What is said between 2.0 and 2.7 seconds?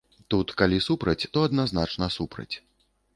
супраць.